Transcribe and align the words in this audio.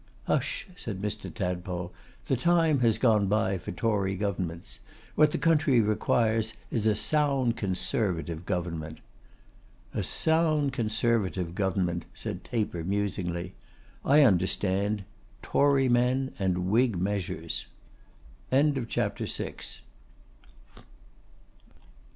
'Hush!' 0.25 0.67
said 0.75 0.99
Mr. 0.99 1.31
Tadpole. 1.31 1.93
'The 2.25 2.35
time 2.35 2.79
has 2.79 2.97
gone 2.97 3.27
by 3.27 3.59
for 3.59 3.71
Tory 3.71 4.15
governments; 4.15 4.79
what 5.13 5.29
the 5.29 5.37
country 5.37 5.79
requires 5.79 6.55
is 6.71 6.87
a 6.87 6.95
sound 6.95 7.55
Conservative 7.55 8.43
government.' 8.47 8.99
'A 9.93 10.01
sound 10.01 10.73
Conservative 10.73 11.53
government,' 11.53 12.05
said 12.15 12.43
Taper, 12.43 12.83
musingly. 12.83 13.53
'I 14.03 14.23
understand: 14.23 15.03
Tory 15.43 15.87
men 15.87 16.31
and 16.39 16.71
Whig 16.71 16.97
measures.' 16.97 17.67
CHAPTER 18.89 19.27
VII. 19.27 19.57